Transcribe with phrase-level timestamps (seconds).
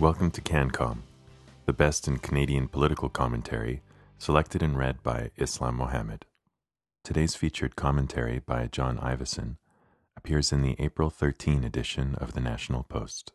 [0.00, 1.00] Welcome to CanCom,
[1.66, 3.82] the best in Canadian political commentary,
[4.16, 6.24] selected and read by Islam Mohammed.
[7.04, 9.58] Today's featured commentary by John Ivison
[10.16, 13.32] appears in the April 13 edition of the National Post.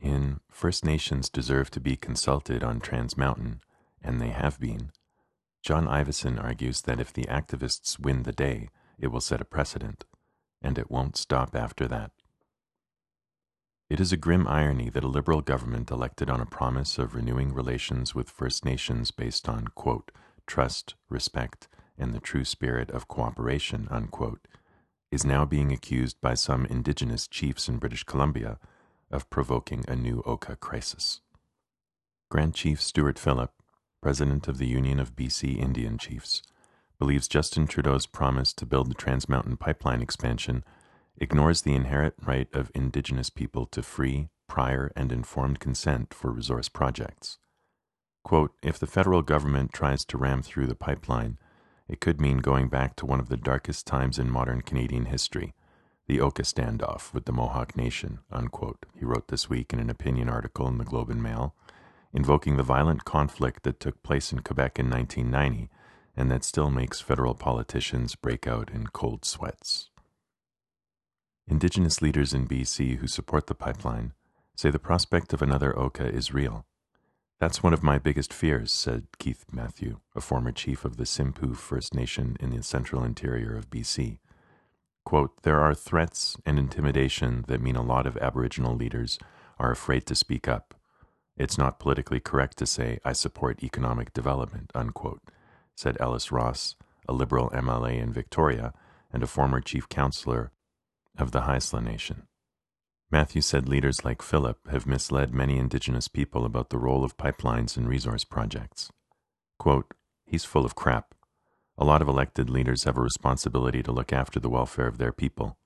[0.00, 3.60] In First Nations Deserve to be Consulted on Trans Mountain,
[4.02, 4.90] and they have been,
[5.62, 10.04] John Ivison argues that if the activists win the day, it will set a precedent,
[10.60, 12.10] and it won't stop after that.
[13.90, 17.52] It is a grim irony that a Liberal government elected on a promise of renewing
[17.52, 20.12] relations with First Nations based on, quote,
[20.46, 21.66] trust, respect,
[21.98, 24.46] and the true spirit of cooperation, unquote,
[25.10, 28.60] is now being accused by some Indigenous chiefs in British Columbia
[29.10, 31.20] of provoking a new Oka crisis.
[32.30, 33.50] Grand Chief Stewart Phillip,
[34.00, 36.42] president of the Union of BC Indian Chiefs,
[37.00, 40.62] believes Justin Trudeau's promise to build the Trans Mountain Pipeline expansion
[41.20, 46.68] ignores the inherent right of Indigenous people to free, prior, and informed consent for resource
[46.68, 47.38] projects.
[48.24, 51.38] Quote, if the federal government tries to ram through the pipeline,
[51.88, 55.54] it could mean going back to one of the darkest times in modern Canadian history,
[56.06, 60.28] the Oka standoff with the Mohawk Nation, unquote, he wrote this week in an opinion
[60.28, 61.54] article in the Globe and Mail,
[62.12, 65.70] invoking the violent conflict that took place in Quebec in 1990
[66.16, 69.89] and that still makes federal politicians break out in cold sweats.
[71.50, 74.12] Indigenous leaders in BC who support the pipeline
[74.54, 76.64] say the prospect of another Oka is real.
[77.40, 81.56] That's one of my biggest fears, said Keith Matthew, a former chief of the Simpcw
[81.56, 84.18] First Nation in the central interior of BC.
[85.04, 89.18] Quote, there are threats and intimidation that mean a lot of Aboriginal leaders
[89.58, 90.76] are afraid to speak up.
[91.36, 95.22] It's not politically correct to say, I support economic development, unquote,
[95.74, 96.76] said Ellis Ross,
[97.08, 98.72] a Liberal MLA in Victoria
[99.12, 100.52] and a former chief counselor
[101.18, 102.26] of the Haisla Nation.
[103.10, 107.76] Matthew said leaders like Phillip have misled many Indigenous people about the role of pipelines
[107.76, 108.90] in resource projects.
[109.58, 109.94] Quote,
[110.24, 111.14] He's full of crap.
[111.76, 115.12] A lot of elected leaders have a responsibility to look after the welfare of their
[115.12, 115.56] people.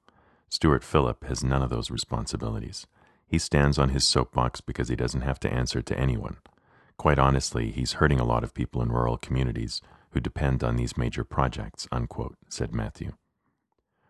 [0.49, 2.87] Stewart Phillip has none of those responsibilities.
[3.27, 6.39] He stands on his soapbox because he doesn't have to answer to anyone.
[6.97, 9.83] Quite honestly, he's hurting a lot of people in rural communities
[10.13, 13.13] who depend on these major projects, unquote, said Matthew.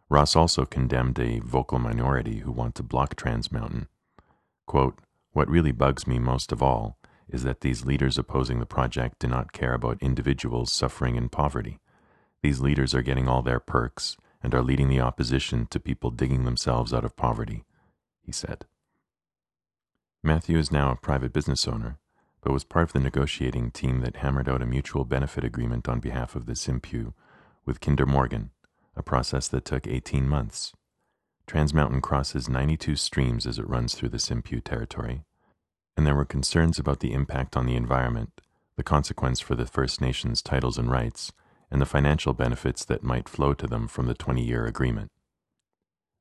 [0.08, 3.88] Ross also condemned a vocal minority who want to block Trans Mountain.
[4.66, 4.98] Quote,
[5.32, 6.98] What really bugs me most of all
[7.28, 11.80] is that these leaders opposing the project do not care about individuals suffering in poverty.
[12.42, 16.44] These leaders are getting all their perks and are leading the opposition to people digging
[16.44, 17.64] themselves out of poverty,
[18.22, 18.66] he said.
[20.22, 21.98] Matthew is now a private business owner,
[22.42, 26.00] but was part of the negotiating team that hammered out a mutual benefit agreement on
[26.00, 27.14] behalf of the Simpcw
[27.64, 28.50] with Kinder Morgan,
[28.96, 30.72] a process that took 18 months.
[31.46, 35.24] Trans Mountain crosses 92 streams as it runs through the Simpcw territory,
[35.96, 38.40] and there were concerns about the impact on the environment,
[38.76, 41.32] the consequence for the First Nations titles and rights,
[41.70, 45.10] and the financial benefits that might flow to them from the 20 year agreement.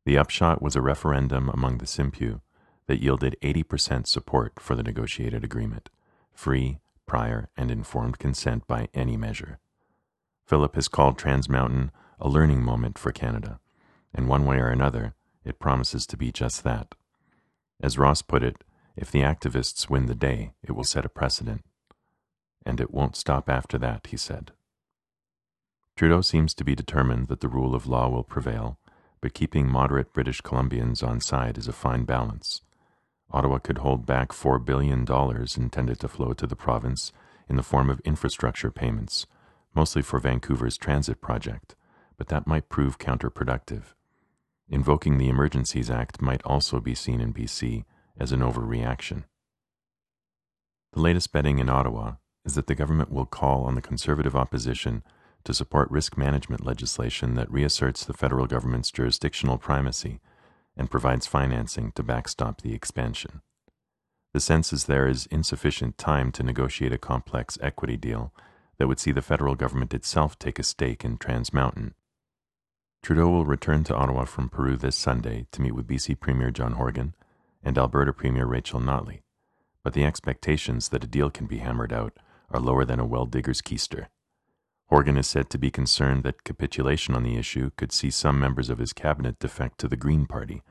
[0.06, 2.42] The upshot was a referendum among the Simpcw
[2.88, 5.90] that yielded 80% support for the negotiated agreement
[6.34, 9.60] free, prior, and informed consent by any measure.
[10.46, 13.60] Phillip has called Trans Mountain a learning moment for Canada,
[14.14, 16.96] and one way or another, it promises to be just that.
[17.82, 18.64] As Ross put it,
[18.96, 21.64] if the activists win the day, it will set a precedent.
[22.66, 24.52] And it won't stop after that, he said.
[25.96, 28.80] Trudeau seems to be determined that the rule of law will prevail,
[29.22, 32.62] but keeping moderate British Columbians on side is a fine balance.
[33.32, 35.06] Ottawa could hold back $4 billion
[35.58, 37.12] intended to flow to the province
[37.50, 39.26] in the form of infrastructure payments,
[39.76, 41.76] mostly for Vancouver's transit project,
[42.18, 43.94] but that might prove counterproductive.
[44.70, 47.86] Invoking the Emergencies Act might also be seen in BC
[48.20, 49.24] as an overreaction.
[50.94, 52.14] The latest betting in Ottawa
[52.46, 55.04] is that the government will call on the Conservative opposition
[55.44, 60.20] to support risk management legislation that reasserts the federal government's jurisdictional primacy
[60.78, 63.42] and provides financing to backstop the expansion.
[64.34, 68.34] The sense is there is insufficient time to negotiate a complex equity deal
[68.78, 71.94] that would see the federal government itself take a stake in Trans Mountain
[73.04, 76.76] Trudeau will return to Ottawa from Peru this Sunday to meet with BC Premier John
[76.76, 77.14] Horgan
[77.62, 79.24] and Alberta Premier Rachel Notley,
[79.84, 82.14] but the expectations that a deal can be hammered out
[82.50, 84.06] are lower than a well digger's keister.
[84.88, 88.70] Horgan is said to be concerned that capitulation on the issue could see some members
[88.70, 90.64] of his cabinet defect to the Green Party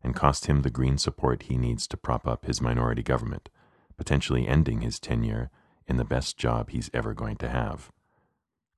[0.00, 3.48] and cost him the Green support he needs to prop up his minority government,
[3.96, 5.50] potentially ending his tenure
[5.88, 7.90] in the best job he's ever going to have.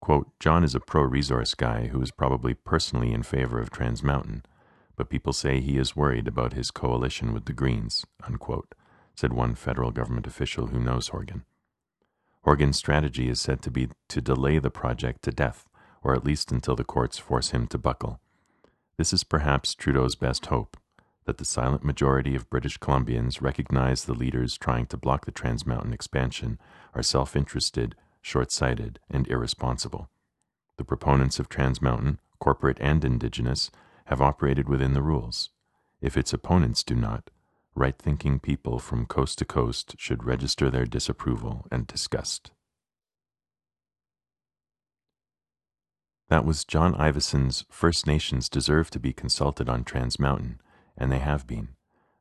[0.02, 4.02] Quote, John is a pro resource guy who is probably personally in favor of Trans
[4.02, 4.44] Mountain,
[4.96, 8.75] but people say he is worried about his coalition with the Greens, unquote,
[9.14, 11.44] said one federal government official who knows Horgan.
[12.43, 15.69] Horgan's strategy is said to be to delay the project to death,
[16.02, 18.19] or at least until the courts force him to buckle.
[18.96, 20.76] This is perhaps Trudeau's best hope
[21.26, 25.64] that the silent majority of British Columbians recognize the leaders trying to block the Trans
[25.64, 26.58] Mountain expansion
[26.93, 30.08] are self interested, short sighted, and irresponsible.
[30.78, 33.70] The proponents of Trans Mountain, corporate and indigenous,
[34.06, 35.50] have operated within the rules.
[36.00, 37.30] If its opponents do not,
[37.74, 42.50] right thinking people from coast to coast should register their disapproval and disgust.
[46.28, 50.60] That was John Ivison's First Nations Deserve to be Consulted on Trans Mountain,
[50.96, 51.69] and they have been,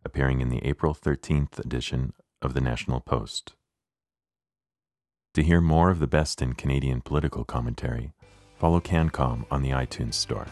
[0.03, 3.53] appearing in the April 13th edition of the National Post.
[5.35, 8.11] To hear more of the best in Canadian political commentary,
[8.57, 10.47] follow CanCom on the iTunes Store.